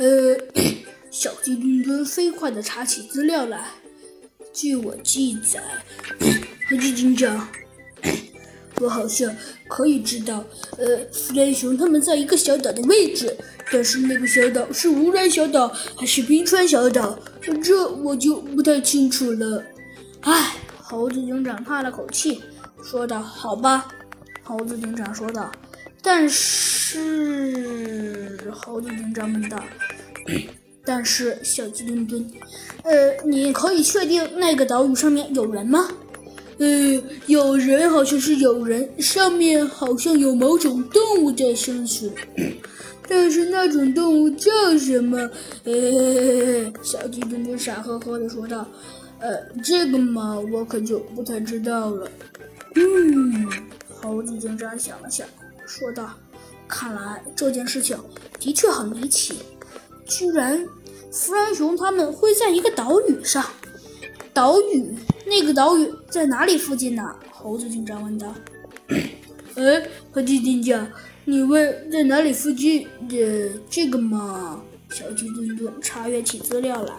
[0.00, 0.34] 呃，
[1.12, 3.66] 小鸡墩墩飞快地查起资料来。
[4.50, 5.60] 据我记载，
[6.68, 7.46] 何鸡警长，
[8.80, 9.30] 我好像
[9.68, 10.42] 可以知道，
[10.78, 13.36] 呃，弗兰熊他们在一个小岛的位置，
[13.70, 15.68] 但是那个小岛是无人小岛
[15.98, 17.18] 还是冰川小岛，
[17.62, 19.62] 这我就不太清楚了。
[20.22, 22.40] 唉，猴子警长叹了口气，
[22.82, 23.86] 说道：“好吧。”
[24.42, 25.52] 猴子警长说道。
[26.02, 26.98] 但是，
[28.50, 29.62] 猴子警长问道
[30.84, 32.30] ：“但是，小鸡墩墩，
[32.82, 35.88] 呃，你可以确定那个岛屿上面有人吗
[36.58, 42.12] ？”“呃，有人，好像是有人，上面好像有某种动物在生存，
[43.08, 45.18] 但是那种动物叫什么？”
[45.64, 48.66] 呃，小鸡墩墩傻呵呵的说道
[49.20, 52.10] ：“呃，这个嘛，我可就不太知道了。”
[52.76, 53.48] 嗯，
[54.00, 55.26] 猴子警长想了想。
[55.66, 56.10] 说道
[56.66, 57.96] ：“看来这件事情
[58.38, 59.36] 的确很离奇，
[60.10, 60.66] 居然
[61.10, 63.46] 弗兰熊他们会在一个岛屿上。
[64.34, 64.94] 岛屿？
[65.24, 68.34] 那个岛屿在哪里附近呢？”猴子警长问道。
[69.54, 70.86] “哎，猴子警长，
[71.24, 72.86] 你问在哪里附近？
[73.08, 76.92] 的这个嘛？”小鸡墩墩查阅起资料来。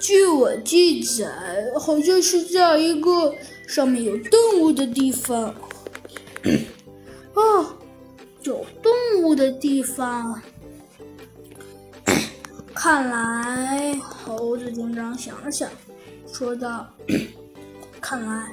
[0.00, 1.30] 据我记载，
[1.78, 3.34] 好像是在一个
[3.68, 5.54] 上面有动物的地方。
[7.34, 7.66] 哦。
[8.44, 10.42] 有动物的地方，
[12.74, 15.70] 看来猴子警长想了想，
[16.32, 16.88] 说道
[18.00, 18.50] ：“看来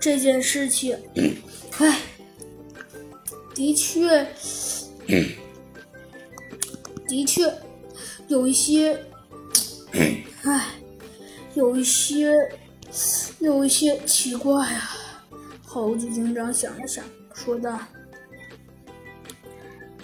[0.00, 0.96] 这件事情，
[1.78, 2.00] 唉，
[3.54, 4.26] 的确，
[7.06, 7.52] 的确
[8.28, 8.98] 有一些，
[10.42, 10.66] 唉，
[11.54, 12.34] 有一些，
[13.38, 14.90] 有一些奇怪啊。”
[15.66, 17.76] 猴子警长想了想，说道。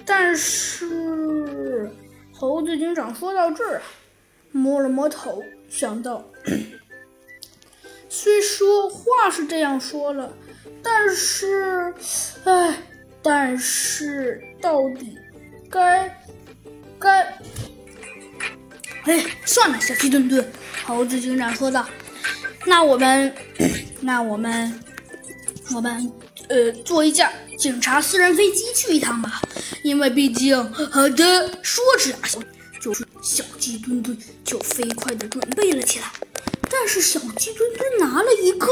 [0.04, 1.39] 但是，
[2.40, 3.82] 猴子警长说到这儿，
[4.50, 6.24] 摸了摸头，想到，
[8.08, 10.32] 虽说话是这样说了，
[10.82, 11.92] 但是，
[12.44, 12.78] 唉，
[13.22, 15.18] 但是到底
[15.70, 16.18] 该
[16.98, 17.24] 该……
[19.04, 20.42] 哎，算了，小鸡墩墩，
[20.86, 21.86] 猴子警长说道
[22.64, 23.34] ：“那我们，
[24.00, 24.80] 那我们，
[25.74, 26.10] 我们，
[26.48, 29.42] 呃，坐一架警察私人飞机去一趟吧。”
[29.90, 32.38] 因为毕竟，好的，说着啊，小
[32.80, 36.12] 就是小鸡墩墩就飞快的准备了起来，
[36.70, 38.68] 但是小鸡墩墩拿了一个。